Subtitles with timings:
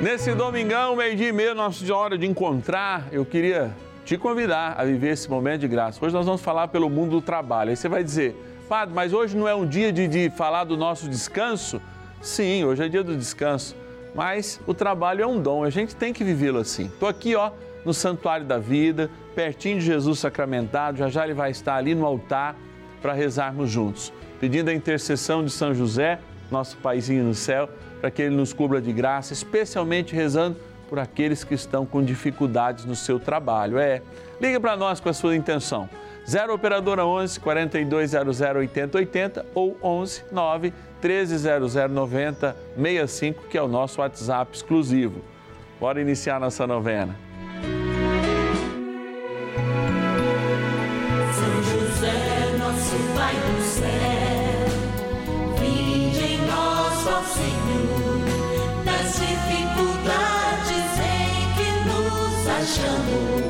[0.00, 3.70] Nesse domingão, meio-dia e meio, nossa hora de encontrar, eu queria
[4.02, 6.02] te convidar a viver esse momento de graça.
[6.02, 7.68] Hoje nós vamos falar pelo mundo do trabalho.
[7.68, 8.34] Aí você vai dizer,
[8.66, 11.82] Padre, mas hoje não é um dia de, de falar do nosso descanso?
[12.22, 13.76] Sim, hoje é dia do descanso.
[14.14, 16.86] Mas o trabalho é um dom, a gente tem que vivê-lo assim.
[16.86, 17.50] Estou aqui, ó,
[17.84, 22.06] no Santuário da Vida, pertinho de Jesus sacramentado, já já ele vai estar ali no
[22.06, 22.56] altar
[23.02, 24.10] para rezarmos juntos,
[24.40, 26.20] pedindo a intercessão de São José,
[26.50, 27.68] nosso paizinho no céu
[28.00, 30.56] para que Ele nos cubra de graça, especialmente rezando
[30.88, 33.78] por aqueles que estão com dificuldades no seu trabalho.
[33.78, 34.02] É,
[34.40, 35.88] liga para nós com a sua intenção.
[36.28, 44.00] 0 Operadora 11 4200 8080 ou 11 9 1300 90 65, que é o nosso
[44.00, 45.22] WhatsApp exclusivo.
[45.80, 47.29] Bora iniciar nossa novena.
[62.78, 63.49] Nos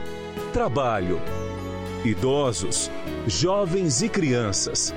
[0.51, 1.19] trabalho,
[2.03, 2.91] idosos,
[3.25, 4.93] jovens e crianças,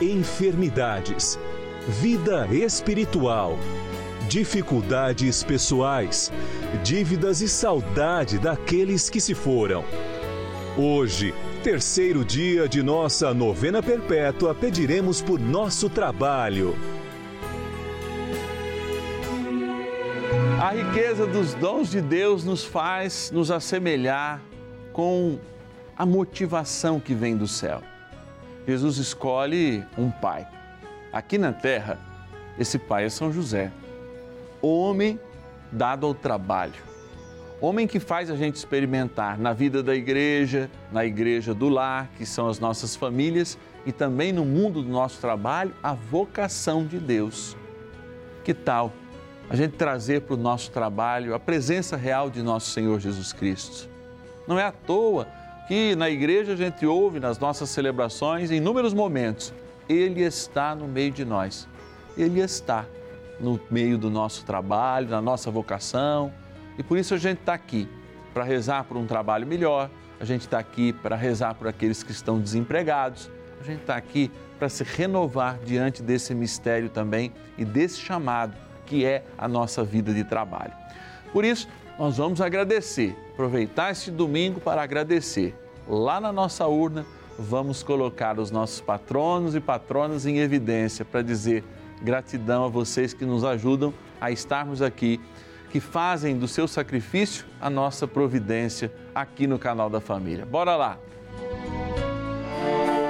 [0.00, 1.38] enfermidades,
[1.86, 3.58] vida espiritual,
[4.28, 6.32] dificuldades pessoais,
[6.82, 9.84] dívidas e saudade daqueles que se foram.
[10.76, 16.74] Hoje, terceiro dia de nossa novena perpétua, pediremos por nosso trabalho.
[20.60, 24.40] A riqueza dos dons de Deus nos faz nos assemelhar
[24.96, 25.38] com
[25.94, 27.82] a motivação que vem do céu.
[28.66, 30.48] Jesus escolhe um pai.
[31.12, 31.98] Aqui na terra,
[32.58, 33.70] esse pai é São José,
[34.62, 35.20] homem
[35.70, 36.82] dado ao trabalho,
[37.60, 42.24] homem que faz a gente experimentar na vida da igreja, na igreja do lar, que
[42.24, 47.54] são as nossas famílias, e também no mundo do nosso trabalho, a vocação de Deus.
[48.42, 48.90] Que tal
[49.50, 53.94] a gente trazer para o nosso trabalho a presença real de nosso Senhor Jesus Cristo?
[54.46, 55.26] Não é à toa
[55.66, 59.52] que na igreja a gente ouve nas nossas celebrações, em inúmeros momentos,
[59.88, 61.68] Ele está no meio de nós.
[62.16, 62.86] Ele está
[63.40, 66.32] no meio do nosso trabalho, na nossa vocação.
[66.78, 67.88] E por isso a gente está aqui
[68.32, 69.90] para rezar por um trabalho melhor,
[70.20, 73.30] a gente está aqui para rezar por aqueles que estão desempregados,
[73.60, 79.04] a gente está aqui para se renovar diante desse mistério também e desse chamado que
[79.04, 80.72] é a nossa vida de trabalho.
[81.32, 81.68] Por isso,
[81.98, 85.54] nós vamos agradecer, aproveitar esse domingo para agradecer.
[85.88, 87.06] Lá na nossa urna,
[87.38, 91.64] vamos colocar os nossos patronos e patronas em evidência para dizer
[92.02, 95.20] gratidão a vocês que nos ajudam a estarmos aqui,
[95.70, 100.44] que fazem do seu sacrifício a nossa providência aqui no canal da família.
[100.44, 100.98] Bora lá!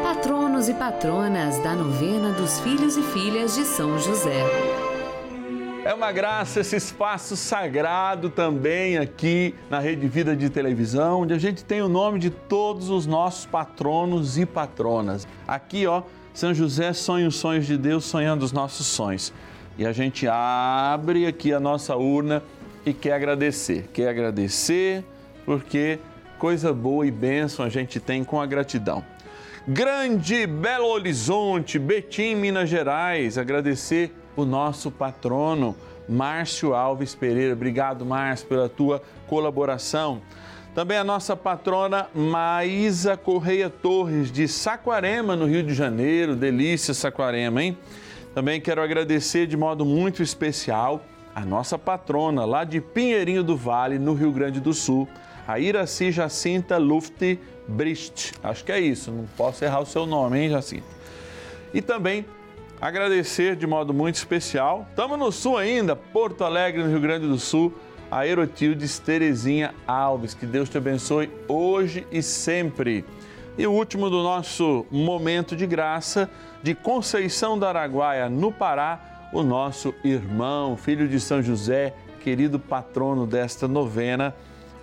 [0.03, 4.86] Patronos e patronas da novena dos filhos e filhas de São José.
[5.87, 11.39] É uma graça esse espaço sagrado também aqui na Rede Vida de Televisão, onde a
[11.39, 15.29] gente tem o nome de todos os nossos patronos e patronas.
[15.47, 16.03] Aqui, ó,
[16.35, 19.33] São José sonha os sonhos de Deus, sonhando os nossos sonhos.
[19.79, 22.43] E a gente abre aqui a nossa urna
[22.85, 23.89] e quer agradecer.
[23.93, 25.05] Quer agradecer
[25.45, 26.01] porque
[26.37, 29.05] coisa boa e bênção a gente tem com a gratidão.
[29.69, 35.75] Grande Belo Horizonte, Betim, Minas Gerais, agradecer o nosso patrono,
[36.09, 37.55] Márcio Alves Pereira.
[37.55, 40.21] Obrigado, Márcio, pela tua colaboração.
[40.75, 46.37] Também a nossa patrona Maísa Correia Torres, de Saquarema, no Rio de Janeiro.
[46.37, 47.79] Delícia, Saquarema, hein?
[48.35, 51.03] Também quero agradecer de modo muito especial
[51.35, 55.09] a nossa patrona, lá de Pinheirinho do Vale, no Rio Grande do Sul,
[55.49, 58.33] a Iraci Jacinta Luft Brist.
[58.43, 60.87] Acho que é isso, não posso errar o seu nome, hein, Jacinta?
[61.73, 62.25] E também
[62.81, 64.87] agradecer de modo muito especial.
[64.91, 67.73] Estamos no sul ainda, Porto Alegre, no Rio Grande do Sul,
[68.11, 70.35] a Erotildes Terezinha Alves.
[70.35, 73.05] Que Deus te abençoe hoje e sempre.
[73.59, 76.31] E o último do nosso momento de graça,
[76.63, 83.27] de Conceição da Araguaia, no Pará, o nosso irmão, filho de São José, querido patrono
[83.27, 84.35] desta novena,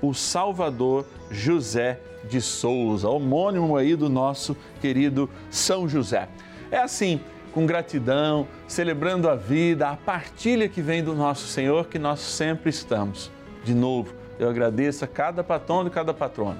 [0.02, 6.28] o Salvador José de Souza, homônimo aí do nosso querido São José.
[6.72, 7.20] É assim,
[7.54, 12.70] com gratidão, celebrando a vida, a partilha que vem do nosso Senhor, que nós sempre
[12.70, 13.32] estamos.
[13.64, 16.58] De novo, eu agradeço a cada patrono e cada patrona.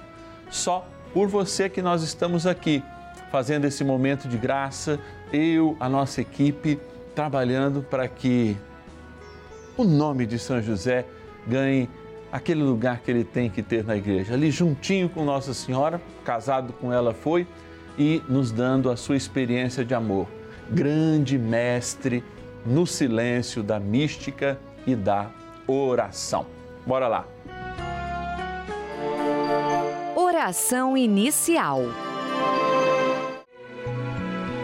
[0.50, 2.84] Só por você que nós estamos aqui,
[3.32, 5.00] fazendo esse momento de graça,
[5.32, 6.80] eu, a nossa equipe,
[7.16, 8.56] trabalhando para que
[9.76, 11.06] o nome de São José
[11.48, 11.90] ganhe
[12.32, 16.74] aquele lugar que ele tem que ter na igreja, ali juntinho com Nossa Senhora, casado
[16.74, 17.48] com ela foi
[17.98, 20.28] e nos dando a sua experiência de amor
[20.74, 22.24] grande mestre
[22.66, 25.30] no silêncio da mística e da
[25.68, 26.46] oração.
[26.86, 27.28] Bora lá.
[30.16, 31.82] Oração inicial.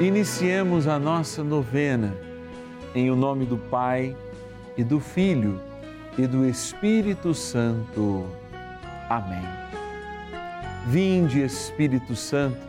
[0.01, 2.15] Iniciemos a nossa novena
[2.95, 4.15] em o nome do Pai
[4.77, 5.59] e do Filho
[6.17, 8.25] e do Espírito Santo.
[9.09, 9.43] Amém.
[10.87, 12.68] Vinde, Espírito Santo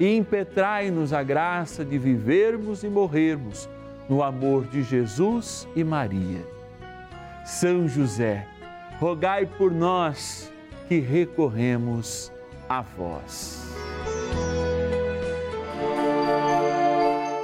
[0.00, 3.68] e impetrai-nos a graça de vivermos e morrermos
[4.08, 6.42] no amor de Jesus e Maria.
[7.44, 8.48] São José,
[8.98, 10.50] rogai por nós
[10.88, 12.32] que recorremos
[12.66, 13.62] a vós.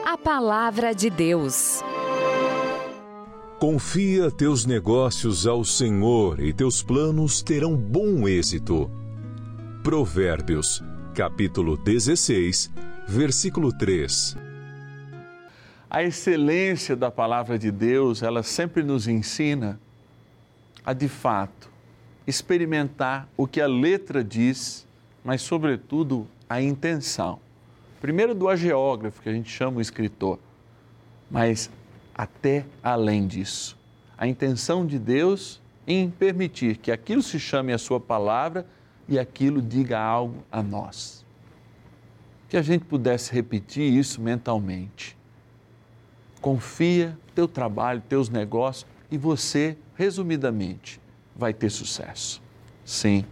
[0.07, 1.83] A Palavra de Deus.
[3.59, 8.91] Confia teus negócios ao Senhor e teus planos terão bom êxito.
[9.83, 10.83] Provérbios
[11.17, 12.71] capítulo 16,
[13.09, 14.37] versículo 3.
[15.89, 19.81] A excelência da palavra de Deus, ela sempre nos ensina
[20.85, 21.71] a de fato
[22.27, 24.87] experimentar o que a letra diz,
[25.25, 27.41] mas sobretudo a intenção.
[27.99, 30.39] Primeiro do ageógrafo, que a gente chama o escritor,
[31.31, 31.71] mas
[32.15, 33.75] até além disso.
[34.19, 38.67] A intenção de Deus em permitir que aquilo se chame a sua palavra
[39.09, 41.25] e aquilo diga algo a nós.
[42.49, 45.17] Que a gente pudesse repetir isso mentalmente.
[46.41, 51.01] Confia teu trabalho, teus negócios e você, resumidamente,
[51.35, 52.43] vai ter sucesso.
[52.85, 53.25] Sim.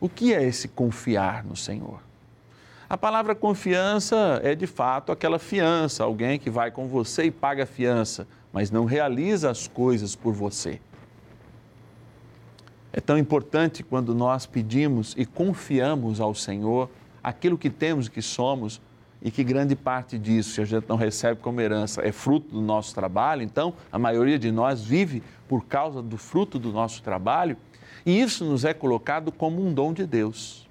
[0.00, 2.00] O que é esse confiar no Senhor?
[2.88, 7.64] A palavra confiança é de fato aquela fiança, alguém que vai com você e paga
[7.64, 10.78] fiança, mas não realiza as coisas por você.
[12.92, 16.90] É tão importante quando nós pedimos e confiamos ao Senhor
[17.22, 18.80] aquilo que temos, que somos,
[19.24, 22.92] e que grande parte disso, a gente não recebe como herança, é fruto do nosso
[22.92, 27.56] trabalho, então a maioria de nós vive por causa do fruto do nosso trabalho,
[28.04, 30.66] e isso nos é colocado como um dom de Deus.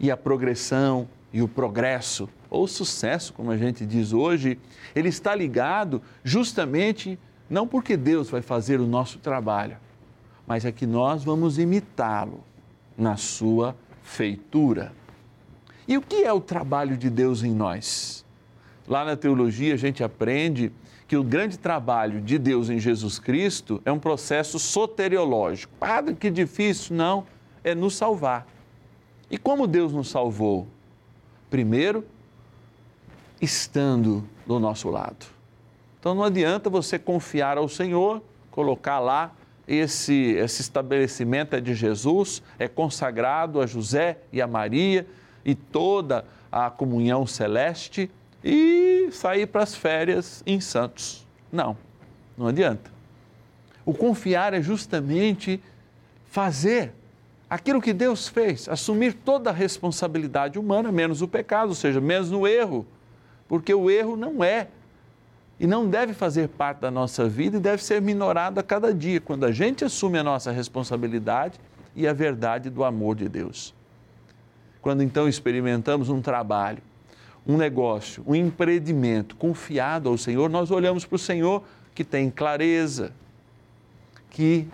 [0.00, 4.58] E a progressão e o progresso, ou sucesso, como a gente diz hoje,
[4.94, 7.16] ele está ligado justamente
[7.48, 9.76] não porque Deus vai fazer o nosso trabalho,
[10.48, 12.40] mas é que nós vamos imitá-lo
[12.96, 14.94] na sua feitura.
[15.86, 18.24] E o que é o trabalho de Deus em nós?
[18.88, 20.72] Lá na teologia a gente aprende
[21.06, 25.72] que o grande trabalho de Deus em Jesus Cristo é um processo soteriológico.
[25.78, 27.26] Padre, que difícil, não,
[27.62, 28.46] é nos salvar.
[29.30, 30.66] E como Deus nos salvou?
[31.50, 32.06] Primeiro,
[33.40, 35.26] estando do nosso lado.
[36.00, 39.32] Então não adianta você confiar ao Senhor, colocar lá
[39.68, 45.06] esse, esse estabelecimento é de Jesus, é consagrado a José e a Maria,
[45.44, 48.10] e toda a comunhão celeste
[48.42, 51.26] e sair para as férias em Santos.
[51.52, 51.76] Não,
[52.36, 52.90] não adianta.
[53.84, 55.60] O confiar é justamente
[56.26, 56.92] fazer
[57.48, 62.30] aquilo que Deus fez, assumir toda a responsabilidade humana, menos o pecado, ou seja, menos
[62.32, 62.86] o erro,
[63.46, 64.68] porque o erro não é
[65.60, 69.20] e não deve fazer parte da nossa vida e deve ser minorado a cada dia,
[69.20, 71.58] quando a gente assume a nossa responsabilidade
[71.96, 73.74] e a verdade do amor de Deus.
[74.80, 76.82] Quando então experimentamos um trabalho,
[77.46, 83.12] um negócio, um empreendimento confiado ao Senhor, nós olhamos para o Senhor que tem clareza,
[84.30, 84.68] que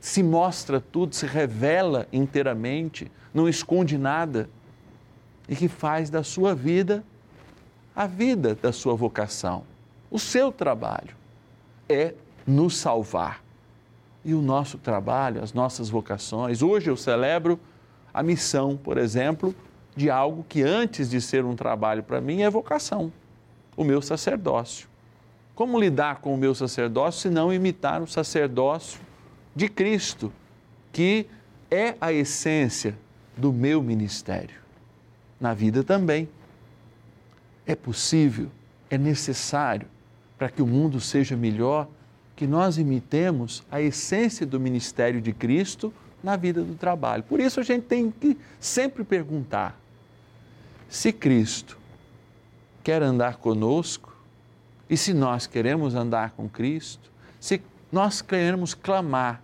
[0.00, 4.48] se mostra tudo, se revela inteiramente, não esconde nada
[5.46, 7.04] e que faz da sua vida
[7.94, 9.64] a vida da sua vocação.
[10.10, 11.14] O seu trabalho
[11.88, 12.14] é
[12.46, 13.42] nos salvar.
[14.24, 16.62] E o nosso trabalho, as nossas vocações.
[16.62, 17.58] Hoje eu celebro
[18.12, 19.54] a missão, por exemplo,
[19.94, 23.12] de algo que antes de ser um trabalho para mim é vocação,
[23.76, 24.88] o meu sacerdócio.
[25.54, 29.00] Como lidar com o meu sacerdócio se não imitar o sacerdócio
[29.54, 30.32] de Cristo,
[30.92, 31.26] que
[31.70, 32.96] é a essência
[33.36, 34.56] do meu ministério?
[35.40, 36.28] Na vida também.
[37.66, 38.48] É possível,
[38.88, 39.86] é necessário,
[40.38, 41.88] para que o mundo seja melhor,
[42.36, 45.92] que nós imitemos a essência do ministério de Cristo
[46.22, 47.24] na vida do trabalho.
[47.24, 49.76] Por isso a gente tem que sempre perguntar:
[50.88, 51.76] se Cristo
[52.84, 54.16] quer andar conosco
[54.88, 59.42] e se nós queremos andar com Cristo, se nós queremos clamar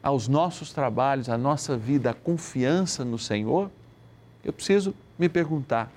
[0.00, 3.70] aos nossos trabalhos, à nossa vida, a confiança no Senhor,
[4.44, 5.90] eu preciso me perguntar: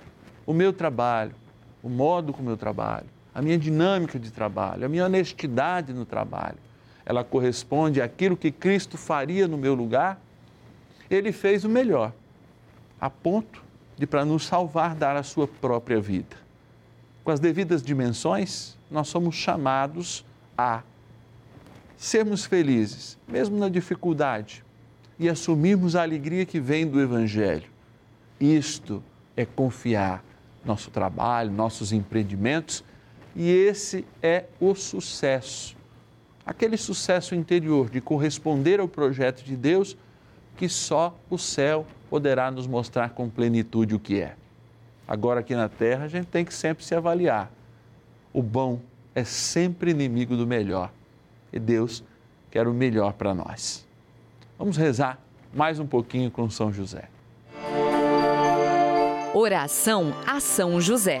[0.44, 1.34] o meu trabalho,
[1.82, 6.56] o modo como eu trabalho, a minha dinâmica de trabalho, a minha honestidade no trabalho,
[7.04, 10.18] ela corresponde àquilo que Cristo faria no meu lugar,
[11.10, 12.14] ele fez o melhor,
[12.98, 13.62] a ponto
[13.94, 16.34] de, para nos salvar, dar a sua própria vida.
[17.22, 20.24] Com as devidas dimensões, nós somos chamados
[20.56, 20.82] a
[21.94, 24.64] sermos felizes, mesmo na dificuldade,
[25.18, 27.68] e assumirmos a alegria que vem do Evangelho.
[28.40, 29.02] Isto
[29.36, 30.24] é confiar
[30.64, 32.82] nosso trabalho, nossos empreendimentos,
[33.36, 35.76] e esse é o sucesso
[36.46, 39.96] aquele sucesso interior de corresponder ao projeto de Deus
[40.56, 44.36] que só o céu poderá nos mostrar com plenitude o que é.
[45.06, 47.50] Agora, aqui na terra, a gente tem que sempre se avaliar.
[48.32, 48.80] O bom
[49.14, 50.92] é sempre inimigo do melhor
[51.52, 52.02] e Deus
[52.50, 53.86] quer o melhor para nós.
[54.56, 55.18] Vamos rezar
[55.52, 57.08] mais um pouquinho com São José.
[59.34, 61.20] Oração a São José.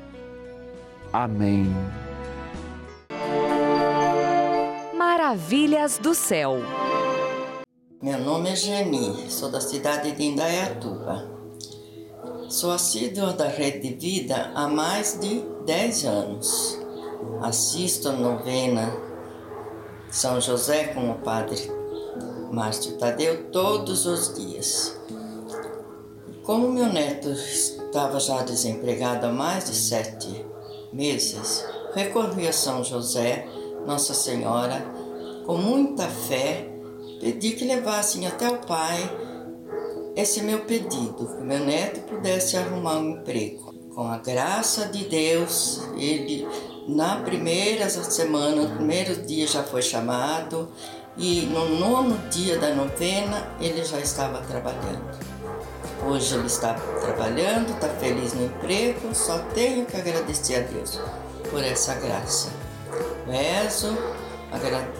[1.13, 1.65] Amém.
[4.97, 6.59] Maravilhas do céu.
[8.01, 11.29] Meu nome é Geni, sou da cidade de Indaiatuba.
[12.47, 16.79] Sou assídua da Rede de Vida há mais de 10 anos.
[17.41, 18.91] Assisto a novena
[20.09, 21.69] São José com o Padre
[22.51, 24.97] Márcio Tadeu todos os dias.
[26.43, 30.50] Como meu neto estava já desempregado há mais de sete
[30.93, 33.47] meses, recorri a São José,
[33.85, 34.83] Nossa Senhora,
[35.45, 36.69] com muita fé,
[37.19, 39.09] pedi que levassem até o Pai
[40.15, 43.73] esse meu pedido, que meu neto pudesse arrumar um emprego.
[43.95, 46.47] Com a graça de Deus, ele
[46.87, 50.69] na primeira semana, no primeiro dia já foi chamado
[51.17, 55.30] e no nono dia da novena ele já estava trabalhando.
[56.03, 60.99] Hoje ele está trabalhando, está feliz no emprego, só tenho que agradecer a Deus
[61.49, 62.49] por essa graça.
[63.27, 63.95] Rezo,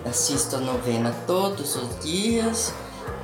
[0.07, 2.71] assisto a novena todos os dias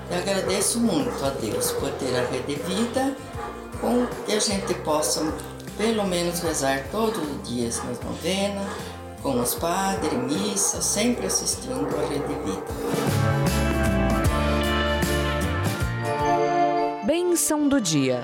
[0.10, 3.16] e agradeço muito a Deus por ter a rede vida
[3.80, 5.22] com que a gente possa
[5.78, 8.68] pelo menos rezar todos os dias nas novenas,
[9.22, 13.67] com os padres, missa, sempre assistindo a rede vida.
[17.38, 18.24] Bênção do dia.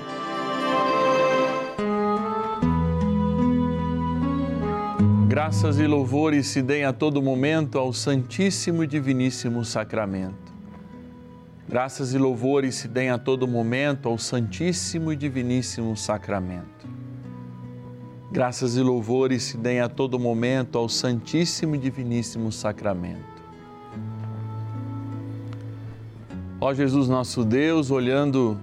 [5.28, 10.52] Graças e louvores se deem a todo momento ao Santíssimo e Diviníssimo Sacramento.
[11.68, 16.88] Graças e louvores se deem a todo momento ao Santíssimo e Diviníssimo Sacramento.
[18.32, 23.44] Graças e louvores se deem a todo momento ao Santíssimo e Diviníssimo Sacramento.
[26.60, 28.58] Ó Jesus nosso Deus, olhando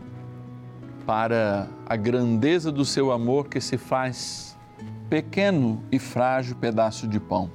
[1.12, 4.58] para a grandeza do seu amor que se faz
[5.10, 7.52] pequeno e frágil pedaço de pão.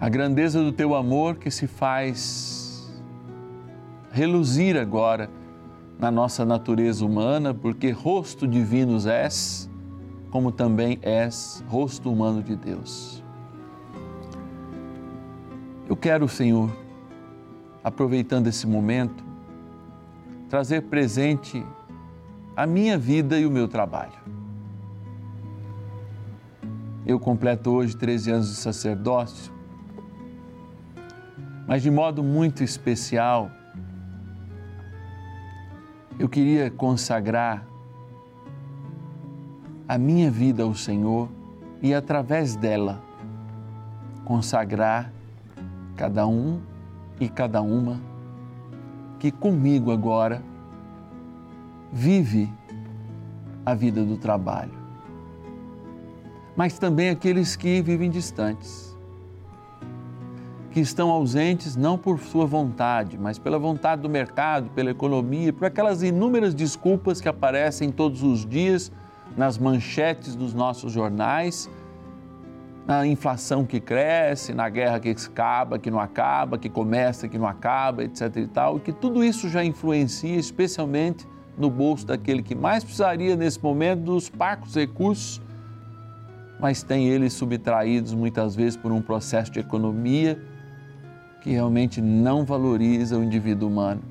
[0.00, 3.00] A grandeza do teu amor que se faz
[4.10, 5.30] reluzir agora
[6.00, 9.70] na nossa natureza humana, porque rosto divino és,
[10.32, 13.22] como também és rosto humano de Deus.
[15.88, 16.76] Eu quero, Senhor,
[17.84, 19.29] aproveitando esse momento,
[20.50, 21.64] trazer presente
[22.56, 24.18] a minha vida e o meu trabalho.
[27.06, 29.52] Eu completo hoje 13 anos de sacerdócio,
[31.68, 33.48] mas de modo muito especial,
[36.18, 37.64] eu queria consagrar
[39.86, 41.28] a minha vida ao Senhor
[41.80, 43.00] e, através dela,
[44.24, 45.12] consagrar
[45.96, 46.60] cada um
[47.20, 48.09] e cada uma
[49.20, 50.42] que comigo agora
[51.92, 52.50] vive
[53.64, 54.72] a vida do trabalho.
[56.56, 58.96] Mas também aqueles que vivem distantes,
[60.70, 65.66] que estão ausentes não por sua vontade, mas pela vontade do mercado, pela economia, por
[65.66, 68.90] aquelas inúmeras desculpas que aparecem todos os dias
[69.36, 71.68] nas manchetes dos nossos jornais,
[72.86, 77.46] na inflação que cresce, na guerra que acaba, que não acaba, que começa, que não
[77.46, 82.54] acaba, etc e tal, e que tudo isso já influencia especialmente no bolso daquele que
[82.54, 85.40] mais precisaria nesse momento dos parcos recursos
[86.60, 90.38] mas tem eles subtraídos muitas vezes por um processo de economia
[91.40, 94.02] que realmente não valoriza o indivíduo humano,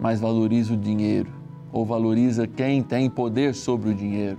[0.00, 1.30] mas valoriza o dinheiro
[1.70, 4.38] ou valoriza quem tem poder sobre o dinheiro.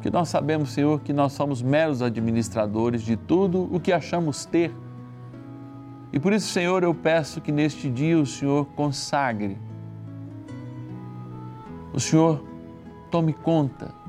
[0.00, 4.74] Que nós sabemos, Senhor, que nós somos meros administradores de tudo o que achamos ter.
[6.12, 9.58] E por isso, Senhor, eu peço que neste dia o Senhor consagre,
[11.92, 12.42] o Senhor
[13.10, 14.00] tome conta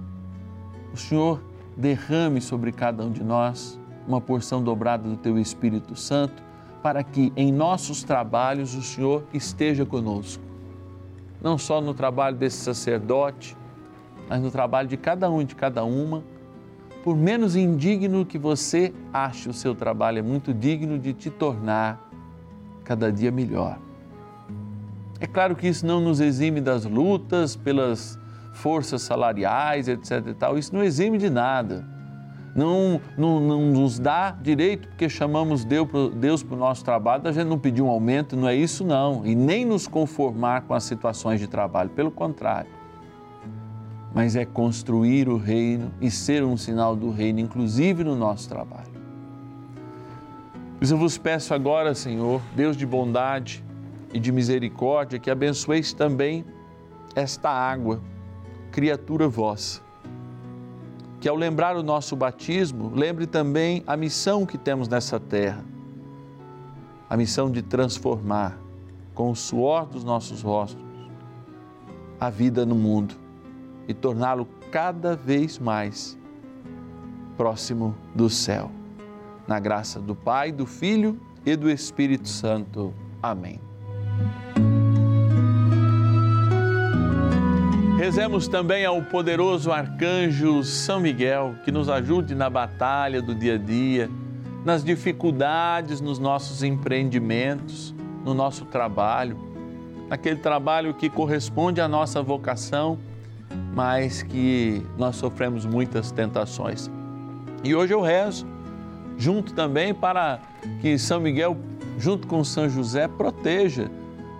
[0.93, 1.41] o Senhor
[1.75, 6.43] derrame sobre cada um de nós uma porção dobrada do Teu Espírito Santo,
[6.83, 10.43] para que em nossos trabalhos o Senhor esteja conosco.
[11.41, 13.55] Não só no trabalho desse sacerdote,
[14.31, 16.23] mas no trabalho de cada um e de cada uma.
[17.03, 22.09] Por menos indigno que você ache o seu trabalho, é muito digno de te tornar
[22.81, 23.77] cada dia melhor.
[25.19, 28.17] É claro que isso não nos exime das lutas pelas
[28.53, 30.25] forças salariais, etc.
[30.27, 30.57] E tal.
[30.57, 31.85] Isso não exime de nada.
[32.55, 37.47] Não, não, não nos dá direito, porque chamamos Deus para o nosso trabalho, a gente
[37.47, 39.25] não pedir um aumento, não é isso não.
[39.25, 42.79] E nem nos conformar com as situações de trabalho, pelo contrário.
[44.13, 48.91] Mas é construir o reino e ser um sinal do reino, inclusive no nosso trabalho.
[50.79, 53.63] Mas eu vos peço agora, Senhor, Deus de bondade
[54.13, 56.43] e de misericórdia, que abençoeis também
[57.15, 58.01] esta água,
[58.71, 59.81] criatura vossa
[61.21, 65.63] que ao lembrar o nosso batismo, lembre também a missão que temos nessa terra.
[67.07, 68.57] A missão de transformar
[69.13, 70.83] com o suor dos nossos rostos
[72.19, 73.20] a vida no mundo
[73.87, 76.17] e torná-lo cada vez mais
[77.37, 78.71] próximo do céu.
[79.47, 82.93] Na graça do Pai, do Filho e do Espírito Santo.
[83.21, 83.59] Amém.
[87.97, 93.57] Rezemos também ao poderoso arcanjo São Miguel, que nos ajude na batalha do dia a
[93.59, 94.09] dia,
[94.65, 97.93] nas dificuldades nos nossos empreendimentos,
[98.25, 99.37] no nosso trabalho,
[100.09, 102.97] naquele trabalho que corresponde à nossa vocação,
[103.73, 106.89] mas que nós sofremos muitas tentações.
[107.63, 108.45] E hoje eu rezo,
[109.17, 110.39] junto também para
[110.81, 111.57] que São Miguel,
[111.97, 113.89] junto com São José, proteja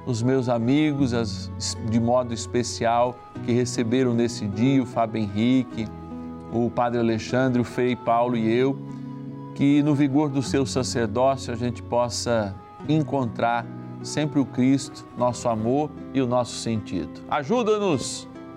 [0.05, 1.51] os meus amigos, as,
[1.89, 3.15] de modo especial,
[3.45, 5.87] que receberam nesse dia, o Fábio Henrique,
[6.51, 8.77] o Padre Alexandre, o Frei Paulo e eu,
[9.55, 12.55] que no vigor do seu sacerdócio a gente possa
[12.89, 13.65] encontrar
[14.01, 17.21] sempre o Cristo, nosso amor e o nosso sentido.
[17.29, 18.27] Ajuda-nos,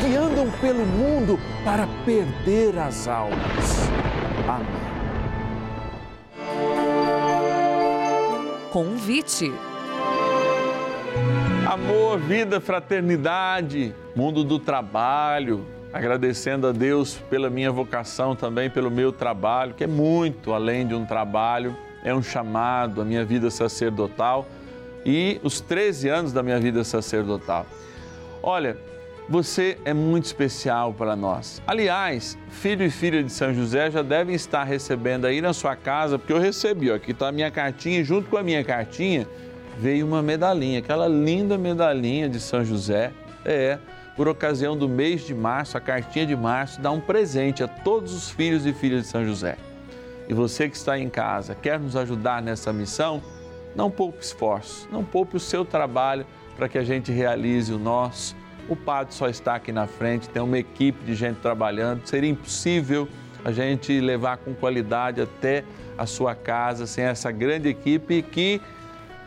[0.00, 3.88] que andam pelo mundo para perder as almas.
[4.48, 4.84] Amém.
[8.74, 9.52] convite.
[11.64, 19.12] Amor, vida, fraternidade, mundo do trabalho, agradecendo a Deus pela minha vocação também, pelo meu
[19.12, 24.44] trabalho, que é muito além de um trabalho, é um chamado, a minha vida sacerdotal
[25.06, 27.66] e os 13 anos da minha vida sacerdotal.
[28.42, 28.76] Olha,
[29.28, 31.62] você é muito especial para nós.
[31.66, 36.18] Aliás, filho e filha de São José já devem estar recebendo aí na sua casa,
[36.18, 39.26] porque eu recebi, ó, aqui está a minha cartinha, e junto com a minha cartinha
[39.78, 43.12] veio uma medalhinha, aquela linda medalhinha de São José.
[43.44, 43.78] É,
[44.16, 48.14] por ocasião do mês de março, a cartinha de março dá um presente a todos
[48.14, 49.56] os filhos e filhas de São José.
[50.28, 53.22] E você que está em casa, quer nos ajudar nessa missão?
[53.74, 56.24] Não poupe esforço, não poupe o seu trabalho
[56.56, 58.36] para que a gente realize o nosso
[58.68, 62.06] o padre só está aqui na frente, tem uma equipe de gente trabalhando.
[62.06, 63.08] Seria impossível
[63.44, 65.64] a gente levar com qualidade até
[65.98, 68.60] a sua casa sem essa grande equipe que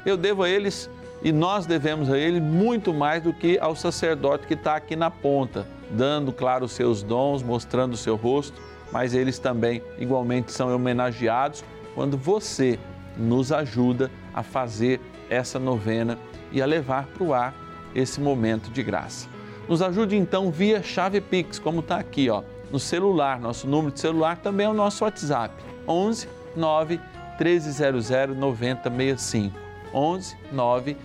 [0.06, 0.90] eu devo a eles
[1.22, 5.10] e nós devemos a ele muito mais do que ao sacerdote que está aqui na
[5.10, 10.74] ponta, dando, claro, os seus dons, mostrando o seu rosto, mas eles também igualmente são
[10.74, 12.80] homenageados quando você
[13.18, 16.18] nos ajuda a fazer essa novena
[16.52, 17.67] e a levar para o ar
[17.98, 19.28] esse momento de graça.
[19.68, 23.40] Nos ajude então via chave Pix, como está aqui, ó, no celular.
[23.40, 25.54] Nosso número de celular também é o nosso WhatsApp.
[25.88, 27.02] 11 9
[27.40, 29.58] 1300 9065.
[29.94, 30.98] 11 9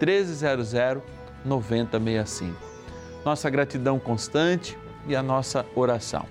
[0.00, 1.02] 1300
[1.44, 2.56] 9065.
[3.24, 6.26] Nossa gratidão constante e a nossa oração.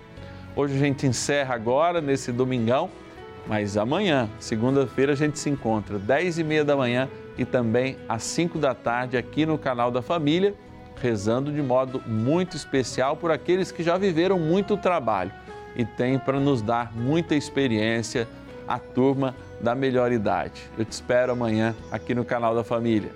[0.56, 2.90] Hoje a gente encerra agora nesse domingão,
[3.48, 7.08] mas amanhã, segunda-feira, a gente se encontra 10 e meia da manhã
[7.40, 10.54] e também às 5 da tarde aqui no canal da Família,
[11.02, 15.32] rezando de modo muito especial por aqueles que já viveram muito trabalho
[15.74, 18.28] e têm para nos dar muita experiência
[18.68, 20.70] a turma da melhor idade.
[20.78, 23.12] Eu te espero amanhã aqui no canal da Família.